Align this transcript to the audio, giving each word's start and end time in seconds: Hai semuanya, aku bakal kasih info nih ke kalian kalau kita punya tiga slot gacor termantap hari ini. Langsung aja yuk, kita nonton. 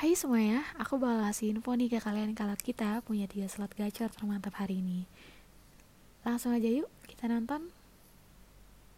Hai 0.00 0.16
semuanya, 0.16 0.64
aku 0.80 0.96
bakal 0.96 1.28
kasih 1.28 1.52
info 1.52 1.76
nih 1.76 1.92
ke 1.92 2.00
kalian 2.00 2.32
kalau 2.32 2.56
kita 2.56 3.04
punya 3.04 3.28
tiga 3.28 3.52
slot 3.52 3.76
gacor 3.76 4.08
termantap 4.08 4.56
hari 4.56 4.80
ini. 4.80 5.04
Langsung 6.24 6.56
aja 6.56 6.72
yuk, 6.72 6.88
kita 7.04 7.28
nonton. 7.28 7.68